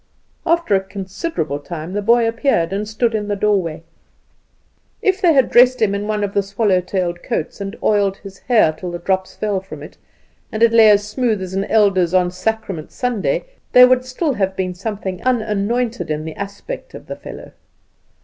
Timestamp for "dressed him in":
5.51-6.07